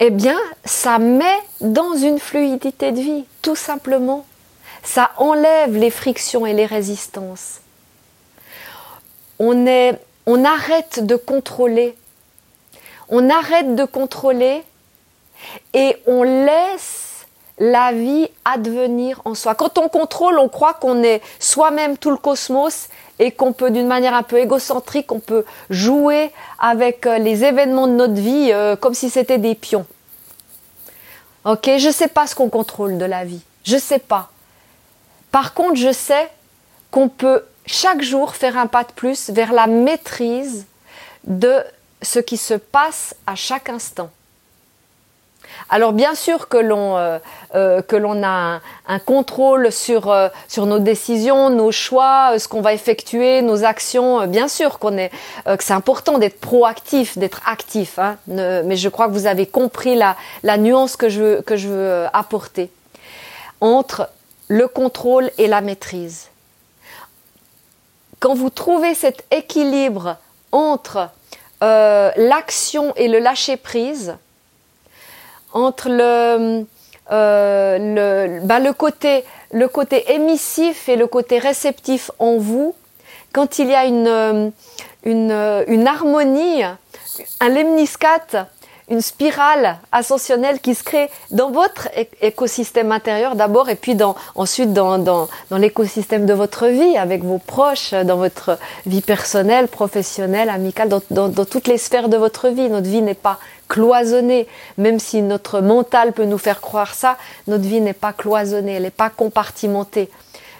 [0.00, 4.24] eh bien, ça met dans une fluidité de vie, tout simplement.
[4.82, 7.60] Ça enlève les frictions et les résistances.
[9.38, 11.96] On, est, on arrête de contrôler.
[13.08, 14.64] On arrête de contrôler
[15.74, 17.12] et on laisse
[17.58, 19.54] la vie advenir en soi.
[19.54, 23.86] Quand on contrôle, on croit qu'on est soi-même tout le cosmos et qu'on peut, d'une
[23.86, 28.76] manière un peu égocentrique, on peut jouer avec euh, les événements de notre vie euh,
[28.76, 29.86] comme si c'était des pions.
[31.44, 33.40] Ok, je ne sais pas ce qu'on contrôle de la vie.
[33.64, 34.30] Je ne sais pas.
[35.30, 36.30] Par contre, je sais
[36.90, 40.66] qu'on peut chaque jour faire un pas de plus vers la maîtrise
[41.24, 41.62] de
[42.00, 44.10] ce qui se passe à chaque instant.
[45.72, 47.18] Alors bien sûr que l'on euh,
[47.54, 52.60] euh, que l'on a un, contrôle sur euh, sur nos décisions, nos choix, ce qu'on
[52.60, 54.26] va effectuer, nos actions.
[54.26, 55.10] bien sûr qu'on est
[55.46, 57.98] que c'est important d'être proactif, d'être actif.
[57.98, 58.18] Hein.
[58.26, 62.04] mais je crois que vous avez compris la la nuance que je que je veux
[62.12, 62.70] apporter
[63.62, 64.10] entre
[64.48, 66.28] le contrôle et la maîtrise.
[68.20, 70.16] Quand vous trouvez cet équilibre
[70.52, 71.08] entre
[71.60, 74.16] l'action et le lâcher prise,
[75.52, 76.64] entre le,
[77.10, 82.74] euh, le, bah, le, côté, le côté émissif et le côté réceptif en vous,
[83.32, 84.50] quand il y a une, euh,
[85.04, 86.62] une, euh, une harmonie,
[87.40, 88.36] un lemniscate
[88.88, 91.88] une spirale ascensionnelle qui se crée dans votre
[92.20, 97.24] écosystème intérieur d'abord et puis dans, ensuite dans, dans, dans l'écosystème de votre vie, avec
[97.24, 102.16] vos proches, dans votre vie personnelle, professionnelle, amicale, dans, dans, dans toutes les sphères de
[102.16, 102.68] votre vie.
[102.68, 103.38] Notre vie n'est pas
[103.72, 108.74] cloisonnée, même si notre mental peut nous faire croire ça, notre vie n'est pas cloisonnée,
[108.74, 110.10] elle n'est pas compartimentée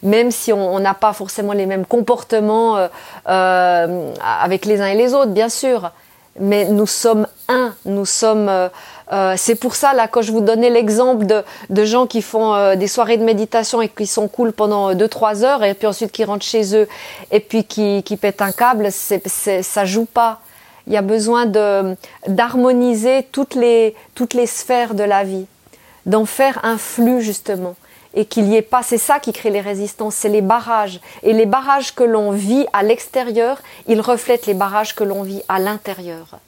[0.05, 2.89] même si on n'a pas forcément les mêmes comportements euh,
[3.29, 5.93] euh, avec les uns et les autres, bien sûr
[6.39, 8.49] mais nous sommes un, nous sommes.
[8.49, 8.69] Euh,
[9.13, 12.55] euh, c'est pour ça là quand je vous donnais l'exemple de, de gens qui font
[12.55, 16.13] euh, des soirées de méditation et qui sont cool pendant 2-3 heures et puis ensuite
[16.13, 16.89] qui rentrent chez eux
[17.31, 19.23] et puis qui, qui pètent un câble, c'est,
[19.63, 20.41] ça joue pas.
[20.87, 21.47] Il y a besoin
[22.27, 25.47] d'harmoniser toutes les toutes les sphères de la vie,
[26.07, 27.75] d'en faire un flux justement
[28.15, 31.01] et qu'il n'y ait pas, c'est ça qui crée les résistances, c'est les barrages.
[31.23, 35.43] Et les barrages que l'on vit à l'extérieur, ils reflètent les barrages que l'on vit
[35.49, 36.39] à l'intérieur.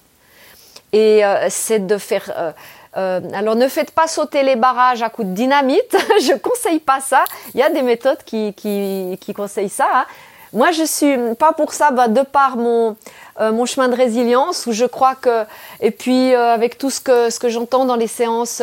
[0.92, 2.33] Et euh, c'est de faire...
[2.37, 2.53] Euh,
[2.97, 7.01] euh, alors ne faites pas sauter les barrages à coups de dynamite, je conseille pas
[7.01, 7.25] ça.
[7.53, 9.88] Il y a des méthodes qui, qui, qui conseillent ça.
[9.92, 10.05] Hein.
[10.53, 12.97] Moi, je suis pas pour ça, bah, de par mon
[13.40, 15.44] euh, mon chemin de résilience, où je crois que,
[15.81, 18.62] et puis euh, avec tout ce que ce que j'entends dans les séances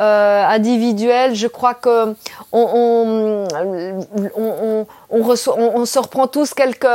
[0.00, 2.14] euh, individuelles, je crois que
[2.52, 3.46] on on,
[4.36, 6.86] on, on, se reprend tous quelques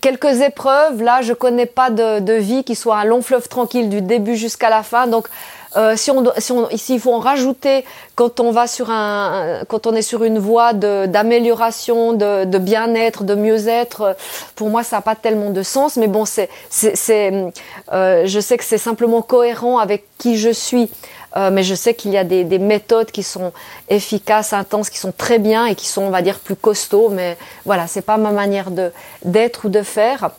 [0.00, 1.02] quelques épreuves.
[1.02, 4.34] Là, je connais pas de, de vie qui soit un long fleuve tranquille du début
[4.34, 5.28] jusqu'à la fin, donc
[5.76, 9.60] euh, si on, si on, ici, il faut en rajouter quand on va sur un,
[9.68, 14.16] quand on est sur une voie d'amélioration, de, de bien-être, de mieux-être.
[14.54, 17.52] Pour moi, ça n'a pas tellement de sens, mais bon, c'est, c'est,
[17.92, 20.90] euh, je sais que c'est simplement cohérent avec qui je suis.
[21.34, 23.52] Euh, mais je sais qu'il y a des, des, méthodes qui sont
[23.88, 27.08] efficaces, intenses, qui sont très bien et qui sont, on va dire, plus costauds.
[27.08, 28.92] Mais voilà, c'est pas ma manière de
[29.24, 30.30] d'être ou de faire.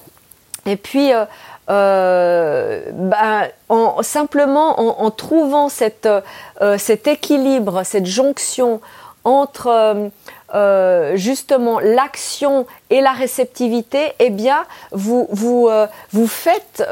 [0.65, 1.25] Et puis, euh,
[1.69, 5.69] euh, ben, en, simplement en, trouvant
[6.05, 8.81] euh, cet équilibre, cette jonction
[9.23, 10.11] entre
[10.53, 15.69] euh, justement l'action et la réceptivité, eh bien, vous vous
[16.11, 16.83] vous faites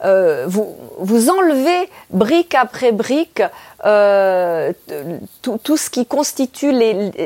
[0.00, 3.42] vous enlevez brique après brique
[5.42, 6.72] tout, ce qui constitue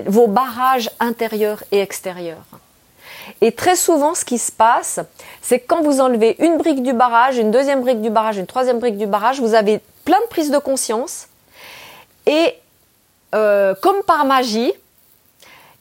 [0.07, 2.64] vos barrages intérieurs et extérieurs.
[3.41, 5.01] Et très souvent, ce qui se passe,
[5.43, 8.47] c'est que quand vous enlevez une brique du barrage, une deuxième brique du barrage, une
[8.47, 11.29] troisième brique du barrage, vous avez plein de prises de conscience.
[12.27, 12.55] Et
[13.35, 14.73] euh, comme par magie,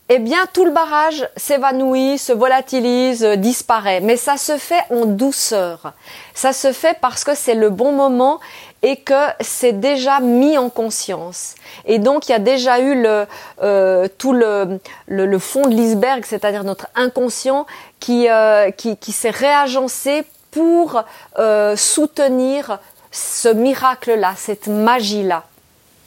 [0.09, 4.01] eh bien tout le barrage s'évanouit, se volatilise, disparaît.
[4.01, 5.93] Mais ça se fait en douceur.
[6.33, 8.39] Ça se fait parce que c'est le bon moment
[8.83, 11.55] et que c'est déjà mis en conscience.
[11.85, 13.25] Et donc il y a déjà eu le,
[13.63, 17.65] euh, tout le, le, fond de l'iceberg, c'est-à-dire notre inconscient
[17.99, 21.03] qui, euh, qui, qui s'est réagencé pour
[21.39, 22.79] euh, soutenir
[23.11, 25.45] ce miracle-là, cette magie-là.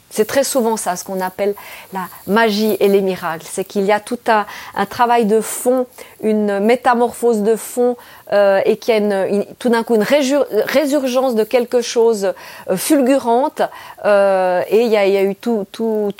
[0.09, 1.53] C'est très souvent ça, ce qu'on appelle
[1.93, 3.45] la magie et les miracles.
[3.49, 5.85] C'est qu'il y a tout un, travail de fond,
[6.21, 7.97] une métamorphose de fond,
[8.31, 12.33] euh, et qu'il y a tout d'un coup une résurgence de quelque chose
[12.69, 13.61] euh, fulgurante.
[14.05, 15.65] Euh, et il y, a, eu tout,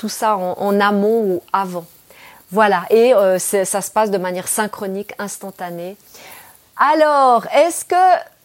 [0.08, 1.86] ça en, amont ou avant.
[2.52, 5.98] Voilà, et ça se passe de manière synchronique, instantanée.
[6.78, 7.96] Alors, est-ce que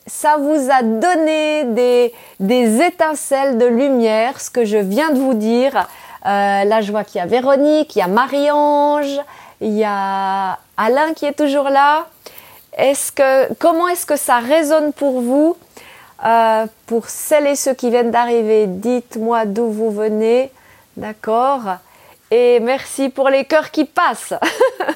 [0.06, 5.34] ça vous a donné des, des étincelles de lumière, ce que je viens de vous
[5.34, 5.86] dire.
[6.24, 9.20] Euh, là, je qu'il y a Véronique, il y a Marie-Ange,
[9.60, 12.06] il y a Alain qui est toujours là.
[12.76, 15.56] Est-ce que, comment est-ce que ça résonne pour vous?
[16.24, 20.52] Euh, Pour celles et ceux qui viennent d'arriver, dites-moi d'où vous venez.
[20.96, 21.62] D'accord
[22.30, 24.34] Et merci pour les cœurs qui passent.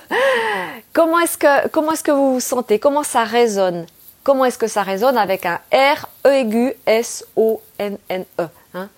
[0.93, 2.79] comment est-ce que, comment est-ce que vous vous sentez?
[2.79, 3.87] Comment ça résonne?
[4.27, 8.49] Comment est-ce que ça résonne avec un R, E aigu, S, O, N, N, E
[8.75, 8.89] hein?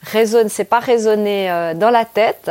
[0.00, 2.50] Résonne, c'est pas résonner euh, dans la tête.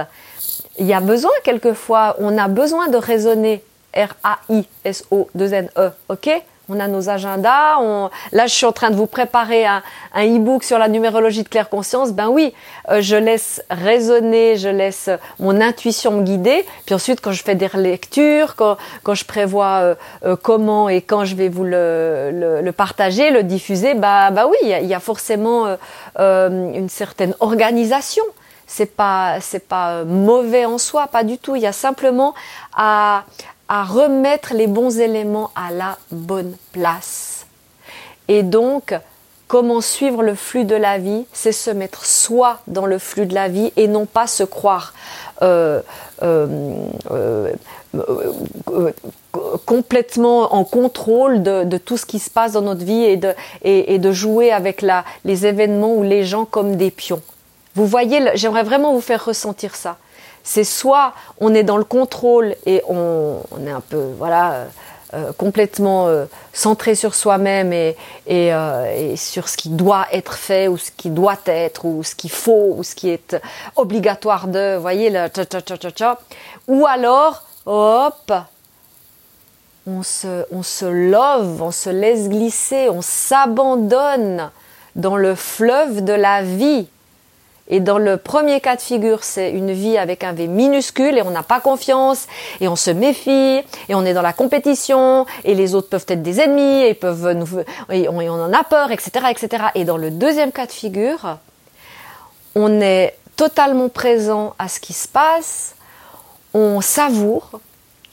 [0.77, 3.63] Il y a besoin, quelquefois, on a besoin de raisonner
[3.95, 6.29] R, A, I, S, O, 2, N, E, ok?
[6.69, 7.77] On a nos agendas.
[7.79, 8.09] On...
[8.31, 9.81] Là, je suis en train de vous préparer un,
[10.15, 12.13] e-book sur la numérologie de claire conscience.
[12.13, 12.53] Ben oui,
[12.89, 16.65] euh, je laisse raisonner, je laisse mon intuition me guider.
[16.85, 21.01] Puis ensuite, quand je fais des lectures, quand, quand je prévois euh, euh, comment et
[21.01, 24.99] quand je vais vous le, le, partager, le diffuser, bah, bah oui, il y, a
[24.99, 25.77] forcément
[26.17, 28.23] une certaine organisation
[28.69, 31.55] c'est pas c'est pas mauvais en soi, pas du tout.
[31.55, 32.35] Il y a simplement
[32.73, 33.23] à,
[33.69, 37.45] à remettre les bons éléments à la bonne place.
[38.27, 38.95] Et donc,
[39.47, 43.35] comment suivre le flux de la vie C'est se mettre soi dans le flux de
[43.35, 44.93] la vie et non pas se croire
[45.43, 45.81] euh,
[46.23, 46.77] euh,
[47.11, 47.51] euh,
[49.65, 53.17] complètement en contrôle de, tout ce qui se passe dans notre vie
[53.63, 54.83] et de, jouer avec
[55.25, 57.21] les événements ou les gens comme des pions.
[57.75, 59.97] Vous voyez, j'aimerais vraiment vous faire ressentir ça
[60.43, 64.65] c'est soit on est dans le contrôle et on, est un peu voilà euh,
[65.13, 67.95] euh, complètement euh, centré sur soi-même et,
[69.15, 72.73] sur ce qui doit être fait ou ce qui doit être ou ce qu'il faut
[72.75, 73.35] ou ce qui est
[73.75, 75.29] obligatoire de voyez le
[76.67, 78.31] ou alors hop
[79.87, 84.51] on se, on se love, on se laisse glisser, on s'abandonne
[84.95, 86.87] dans le fleuve de la vie
[87.69, 91.21] et dans le premier cas de figure, c'est une vie avec un V minuscule et
[91.21, 92.27] on n'a pas confiance
[92.61, 96.23] et on se méfie et on est dans la compétition et les autres peuvent être
[96.23, 97.47] des ennemis et peuvent nous,
[97.91, 99.65] et on, en a peur, etc., etc.
[99.75, 101.37] Et dans le deuxième cas de figure,
[102.55, 105.75] on est totalement présent à ce qui se passe,
[106.53, 107.59] on savoure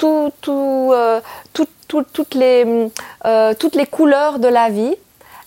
[0.05, 1.21] euh,
[1.53, 2.91] toutes, les,
[3.25, 4.95] euh, toutes les couleurs de la vie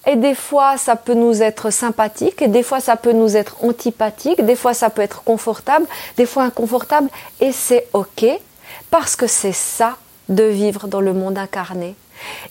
[0.10, 3.64] et des fois, ça peut nous être sympathique, et des fois, ça peut nous être
[3.64, 5.86] antipathique, des fois, ça peut être confortable,
[6.18, 8.26] des fois inconfortable, et c'est OK,
[8.90, 11.96] parce que c'est ça de vivre dans le monde incarné.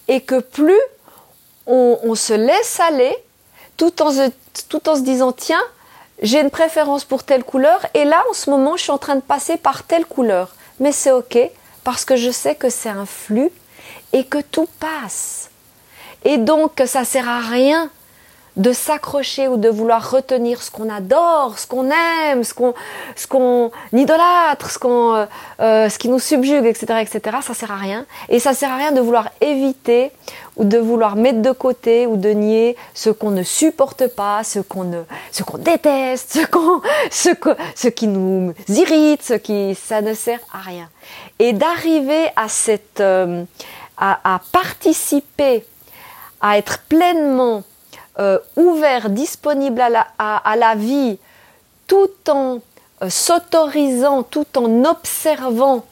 [0.07, 0.81] Et que plus
[1.66, 3.12] on, se laisse aller,
[3.77, 4.31] tout en se,
[4.68, 5.62] tout en se disant, tiens,
[6.23, 9.16] j'ai une préférence pour telle couleur, et là, en ce moment, je suis en train
[9.16, 10.55] de passer par telle couleur.
[10.79, 11.37] Mais c'est OK,
[11.83, 13.51] parce que je sais que c'est un flux,
[14.12, 15.51] et que tout passe.
[16.24, 17.90] Et donc, ça sert à rien
[18.59, 22.74] de s'accrocher ou de vouloir retenir ce qu'on adore, ce qu'on aime, ce qu'on,
[23.14, 25.26] ce qu'on idolâtre, ce qu'on, euh,
[25.61, 27.37] euh, ce qui nous subjugue, etc., etc.
[27.40, 28.04] Ça sert à rien.
[28.28, 30.11] Et ça sert à rien de vouloir éviter
[30.57, 34.59] ou de vouloir mettre de côté ou de nier ce qu'on ne supporte pas, ce
[34.59, 37.31] qu'on ne, ce qu'on déteste, ce qu'on, ce,
[37.76, 40.88] ce qui nous irrite, ce qui, ça ne sert à rien.
[41.38, 43.44] Et d'arriver à cette, euh,
[43.96, 45.64] à participer
[46.40, 47.64] à être pleinement
[48.18, 51.18] euh, ouvert, disponible à la, vie,
[51.87, 52.59] tout en
[53.03, 55.85] euh, s'autorisant, tout en observant,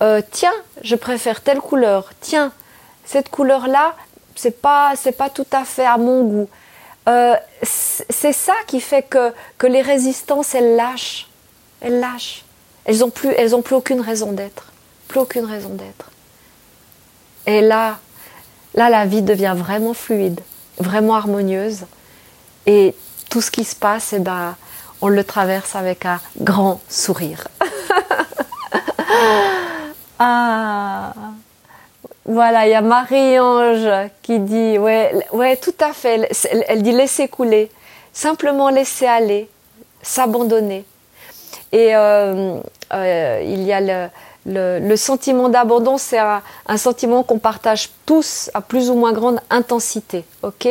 [0.00, 2.52] euh, tiens, je préfère telle couleur, tiens,
[3.04, 3.94] cette couleur-là,
[4.36, 6.48] c'est pas, c'est pas tout à fait à mon goût.
[7.62, 11.28] c'est ça qui fait que, que les résistances, elles lâchent.
[11.80, 12.44] Elles lâchent.
[12.84, 14.66] Elles n'ont plus, plus aucune raison d'être.
[15.08, 16.10] Plus aucune raison d'être.
[17.46, 17.98] Et là,
[18.78, 20.40] Là, la vie devient vraiment fluide,
[20.78, 21.80] vraiment harmonieuse.
[22.64, 22.94] Et
[23.28, 24.54] tout ce qui se passe, eh ben,
[25.00, 27.48] on le traverse avec un grand sourire.
[30.20, 31.12] ah
[32.24, 36.30] voilà, il y a Marie-Ange qui dit, ouais, ouais, tout à fait.
[36.68, 37.72] Elle, dit laisser couler,
[38.12, 39.50] simplement laisser aller,
[40.02, 40.84] s'abandonner.
[41.72, 42.60] Et euh,
[42.92, 44.08] euh, il y a le,
[44.48, 46.42] le, sentiment d'abandon, c'est un,
[46.76, 50.24] sentiment qu'on partage tous à plus ou moins grande intensité.
[50.42, 50.68] Ok?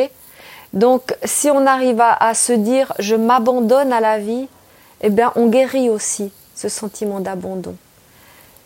[0.72, 4.48] Donc, si on arrive à, se dire je m'abandonne à la vie,
[5.00, 7.76] eh bien, on guérit aussi ce sentiment d'abandon.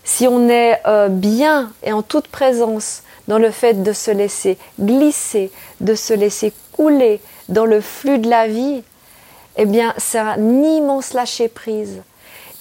[0.05, 4.59] Si on est euh, bien et en toute présence dans le fait de se laisser
[4.81, 8.83] glisser, de se laisser couler dans le flux de la vie,
[9.57, 12.03] eh bien, c'est un immense lâcher prise.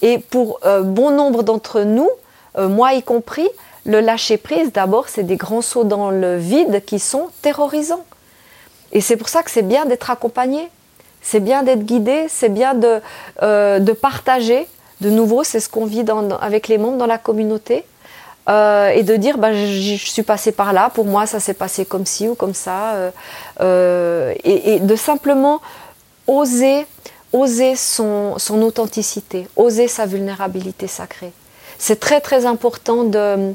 [0.02, 2.10] Et pour euh, bon nombre d'entre nous,
[2.58, 3.48] euh, moi y compris,
[3.84, 8.04] le lâcher prise, d'abord, c'est des grands sauts dans le vide qui sont terrorisants.
[8.92, 10.70] Et c'est pour ça que c'est bien d'être accompagné,
[11.22, 13.00] c'est bien d'être guidé, c'est bien de,
[13.42, 14.66] euh, partager.
[15.00, 16.04] De nouveau, c'est ce qu'on vit
[16.40, 17.84] avec les membres dans la communauté.
[18.48, 21.84] Euh, et de dire bah, je, suis passé par là, pour moi ça s'est passé
[21.84, 23.12] comme ci ou comme ça,
[23.60, 25.60] et, de simplement
[26.26, 26.84] oser,
[27.32, 31.32] oser son authenticité, oser sa vulnérabilité sacrée.
[31.82, 33.54] C'est très très important de,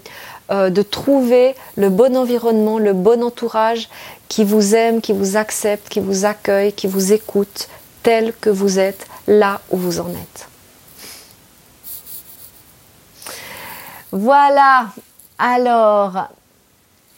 [0.49, 3.88] de trouver le bon environnement, le bon entourage
[4.28, 7.69] qui vous aime, qui vous accepte, qui vous accueille, qui vous écoute
[8.03, 10.49] tel que vous êtes là où vous en êtes.
[14.11, 14.88] Voilà.
[15.39, 16.28] Alors,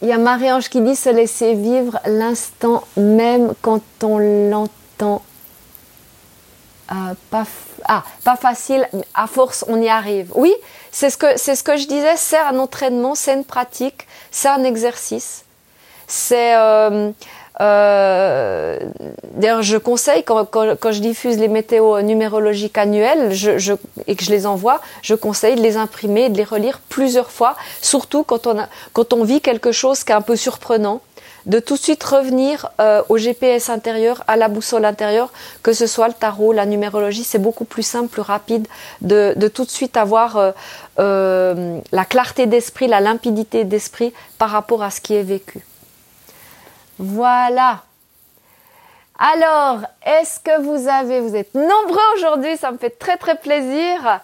[0.03, 5.23] il y a Marie-Ange qui dit se laisser vivre l'instant même quand on l'entend.
[6.91, 7.13] Euh,
[7.85, 10.31] ah, pas facile, à force on y arrive.
[10.35, 10.53] Oui,
[10.91, 14.49] c'est ce que, c'est ce que je disais, c'est un entraînement, c'est une pratique, c'est
[14.49, 15.45] un exercice.
[16.07, 17.11] C'est euh,
[17.61, 18.79] euh,
[19.33, 23.73] D'ailleurs, je conseille quand, quand, je diffuse les météos numérologiques annuelles je,
[24.07, 27.31] et que je les envoie, je conseille de les imprimer et de les relire plusieurs
[27.31, 31.01] fois, surtout quand on, a, quand on vit quelque chose qui est un peu surprenant
[31.49, 35.33] de tout de suite revenir euh, au GPS intérieur, à la boussole intérieure,
[35.63, 38.67] que ce soit le tarot, la numérologie, c'est beaucoup plus simple, plus rapide
[39.01, 40.51] de, de tout de suite avoir euh,
[40.99, 45.65] euh, la clarté d'esprit, la limpidité d'esprit par rapport à ce qui est vécu.
[46.99, 47.81] Voilà.
[49.17, 54.21] Alors, est-ce que vous avez, vous êtes nombreux aujourd'hui, ça me fait très très plaisir.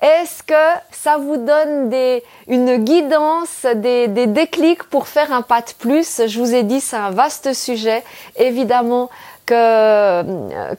[0.00, 0.54] Est-ce que
[0.90, 6.22] ça vous donne des, une guidance, des, des, déclics pour faire un pas de plus?
[6.26, 8.02] Je vous ai dit, c'est un vaste sujet.
[8.36, 9.10] Évidemment
[9.44, 10.22] que,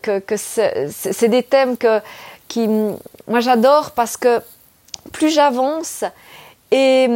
[0.01, 1.99] que, que c'est des thèmes que,
[2.47, 2.67] qui,
[3.28, 4.41] moi j'adore parce que
[5.11, 6.03] plus j'avance
[6.72, 7.07] et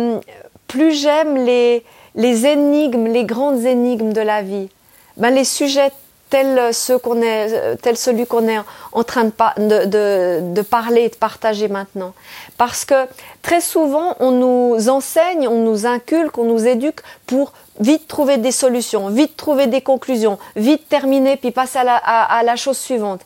[0.67, 1.83] plus j'aime les,
[2.15, 4.69] les énigmes, les grandes énigmes de la vie,
[5.17, 5.91] ben les sujets
[6.71, 8.59] ceux qu'on est, tels celui qu'on est
[8.91, 12.13] en train de, de, de, parler et de partager maintenant.
[12.57, 13.07] Parce que
[13.41, 18.51] très souvent, on nous enseigne, on nous inculque, on nous éduque pour vite trouver des
[18.51, 23.21] solutions, vite trouver des conclusions, vite terminer, puis passer à la, à la chose suivante.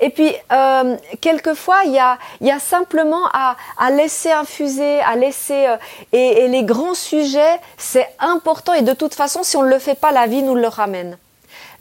[0.00, 5.16] Et puis, euh, quelquefois, il y a, y a simplement à, à, laisser infuser, à
[5.16, 5.66] laisser...
[5.66, 5.76] Euh,
[6.12, 8.72] et, et, les grands sujets, c'est important.
[8.74, 11.16] Et de toute façon, si on ne le fait pas, la vie nous le ramène.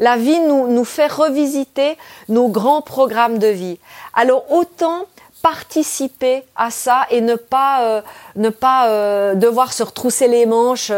[0.03, 1.97] La vie nous, nous fait revisiter
[2.27, 3.79] nos grands programmes de vie.
[4.13, 5.05] Alors, autant
[5.41, 8.01] participer à ça et ne pas euh,
[8.35, 10.91] ne pas euh, devoir se retrousser les manches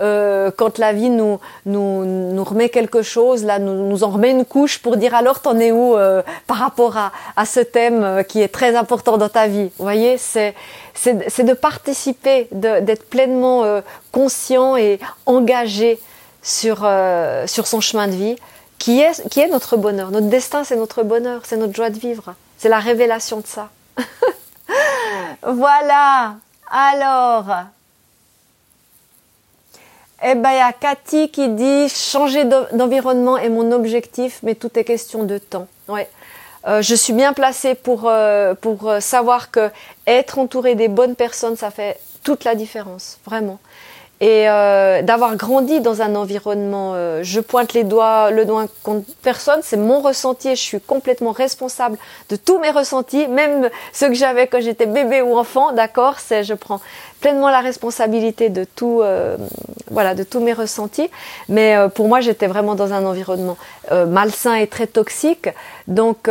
[0.00, 4.30] euh, quand la vie nous, nous nous remet quelque chose là nous, nous en remet
[4.30, 5.96] une couche pour dire alors t'en es où
[6.48, 9.70] par rapport à, à ce thème qui est très important dans ta vie?
[9.78, 10.54] Vous voyez c'est
[10.94, 16.00] c'est de participer d'être pleinement conscient et engagé
[16.42, 16.88] sur
[17.46, 18.36] sur son chemin de vie
[18.78, 21.98] qui est qui est notre bonheur notre destin c'est notre bonheur c'est notre joie de
[21.98, 23.70] vivre c'est la révélation de ça
[25.42, 26.36] voilà.
[26.70, 27.46] Alors.
[30.24, 34.70] Eh ben, il y a Cathy qui dit changer d'environnement est mon objectif, mais tout
[34.78, 35.66] est question de temps.
[35.88, 36.08] Ouais.
[36.68, 39.68] Euh, je suis bien placée pour, euh, pour euh, savoir que
[40.06, 43.58] être entouré des bonnes personnes, ça fait toute la différence, vraiment
[44.22, 49.04] et euh, d'avoir grandi dans un environnement, euh, je pointe les doigts, le doigt contre
[49.20, 51.98] personne, c'est mon ressenti et je suis complètement responsable
[52.28, 56.44] de tous mes ressentis, même ceux que j'avais quand j'étais bébé ou enfant, d'accord, c'est
[56.44, 56.80] je prends
[57.22, 59.36] pleinement la responsabilité de tout, euh,
[59.90, 61.08] voilà, de tous mes ressentis.
[61.48, 63.56] Mais euh, pour moi, j'étais vraiment dans un environnement
[63.92, 65.48] euh, malsain et très toxique.
[65.88, 66.28] Donc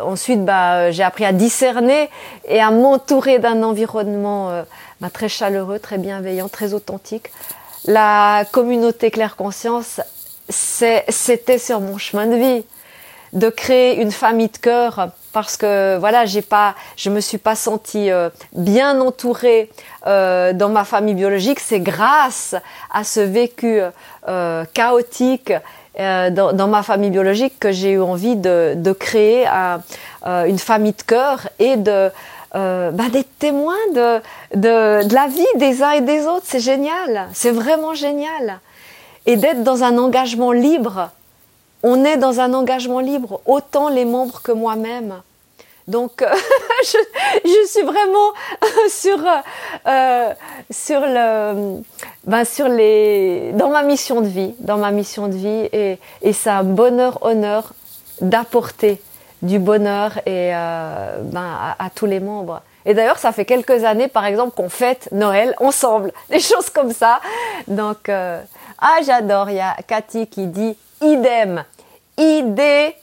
[0.00, 2.10] ensuite, bah, j'ai appris à discerner
[2.48, 4.64] et à m'entourer d'un environnement
[5.00, 7.30] bah, très chaleureux, très bienveillant, très authentique.
[7.86, 10.00] La communauté Claire Conscience,
[10.48, 12.64] c'était sur mon chemin de vie
[13.32, 17.54] de créer une famille de cœur parce que voilà, j'ai pas, je me suis pas
[17.54, 19.70] sentie euh, bien entourée
[20.06, 21.60] euh, dans ma famille biologique.
[21.60, 22.54] C'est grâce
[22.90, 23.80] à ce vécu
[24.28, 25.52] euh, chaotique
[25.98, 29.46] dans, dans, ma famille biologique que j'ai eu envie de, de créer
[30.26, 32.10] une famille de cœur et de
[32.56, 34.18] bah, d'être témoin de,
[34.54, 36.44] de, de la vie des uns et des autres.
[36.44, 38.60] C'est génial, c'est vraiment génial.
[39.26, 41.10] Et d'être dans un engagement libre
[41.82, 45.22] on est dans un engagement libre, autant les membres que moi-même.
[45.86, 46.24] Donc,
[46.84, 46.98] je,
[47.44, 48.32] je, suis vraiment
[48.88, 49.18] sur
[49.86, 50.32] euh,
[50.68, 51.80] sur le
[52.24, 56.32] ben, sur les dans ma mission de vie, dans ma mission de vie, et, et
[56.32, 57.72] c'est un bonheur honneur
[58.20, 59.00] d'apporter
[59.42, 62.62] du bonheur et euh, ben, à, tous les membres.
[62.84, 66.92] Et d'ailleurs, ça fait quelques années, par exemple, qu'on fête Noël ensemble, des choses comme
[66.92, 67.20] ça.
[67.66, 68.40] Donc, euh,
[68.78, 69.50] ah, j'adore.
[69.50, 71.64] Il y a Cathy qui dit idem,
[72.16, 72.94] idée,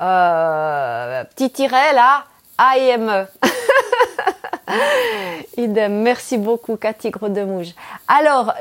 [0.00, 2.24] euh, petit tiret là,
[2.58, 3.26] AIME.
[5.56, 6.02] idem.
[6.02, 7.74] Merci beaucoup, Cathy Grodemouge.
[8.08, 8.54] Alors,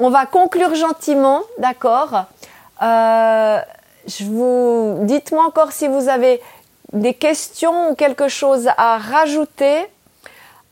[0.00, 2.24] on va conclure gentiment, d'accord?
[2.82, 3.60] Euh,
[4.08, 6.40] je vous dites-moi encore si vous avez
[6.92, 9.86] des questions ou quelque chose à rajouter.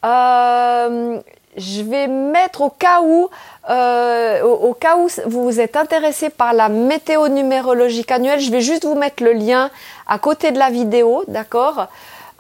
[0.04, 1.20] Euh,
[1.56, 3.28] je vais mettre au cas où,
[3.70, 8.84] euh, au, cas où vous êtes intéressé par la météo numérologique annuelle, je vais juste
[8.84, 9.70] vous mettre le lien
[10.06, 11.86] à côté de la vidéo, d'accord?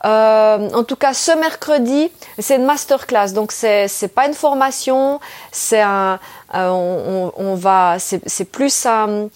[0.04, 5.20] Euh, en tout cas, ce mercredi, c'est une masterclass, donc c'est c'est pas une formation,
[5.50, 6.20] c'est un,
[6.52, 9.28] on, va, c'est plus un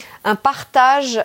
[0.42, 1.20] partage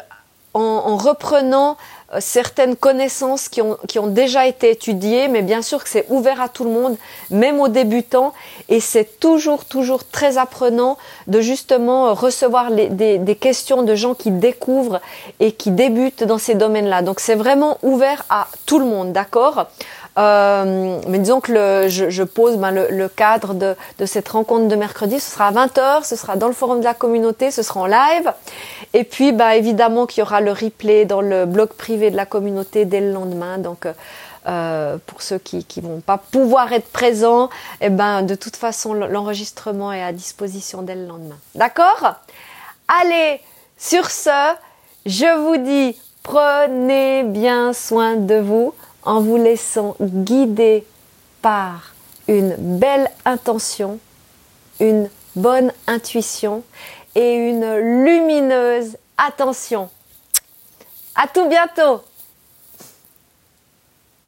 [0.55, 1.77] en, en reprenant
[2.13, 6.05] euh, certaines connaissances qui ont, qui ont déjà été étudiées, mais bien sûr que c'est
[6.09, 6.97] ouvert à tout le monde,
[7.29, 8.33] même aux débutants,
[8.69, 10.97] et c'est toujours, toujours très apprenant
[11.27, 15.01] de justement euh, recevoir les, des, des, questions de gens qui découvrent
[15.39, 17.01] et qui débutent dans ces domaines-là.
[17.01, 19.67] Donc c'est vraiment ouvert à tout le monde, d'accord?
[20.17, 24.29] Euh, mais disons que le, je, je, pose ben, le, le, cadre de, de, cette
[24.29, 25.19] rencontre de mercredi.
[25.19, 27.85] Ce sera à 20h, ce sera dans le forum de la communauté, ce sera en
[27.85, 28.31] live.
[28.93, 32.25] Et puis, ben, évidemment qu'il y aura le replay dans le blog privé de la
[32.25, 33.57] communauté dès le lendemain.
[33.57, 33.87] Donc,
[34.47, 37.49] euh, pour ceux qui ne vont pas pouvoir être présents,
[37.81, 41.37] eh ben, de toute façon, l'enregistrement est à disposition dès le lendemain.
[41.55, 42.15] D'accord?
[43.01, 43.41] Allez,
[43.77, 44.53] sur ce,
[45.05, 48.73] je vous dis, prenez bien soin de vous
[49.05, 50.85] en vous laissant guider
[51.41, 51.93] par
[52.27, 53.99] une belle intention,
[54.79, 56.63] une bonne intuition
[57.13, 59.89] et une lumineuse attention.
[61.15, 62.01] À tout bientôt!